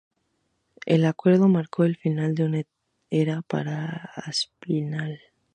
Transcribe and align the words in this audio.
El 0.87 1.05
acuerdo 1.05 1.47
marcó 1.47 1.83
el 1.83 1.95
final 1.95 2.33
de 2.33 2.43
una 2.45 2.63
era 3.11 3.43
para 3.43 4.09
Aspinall. 4.15 5.19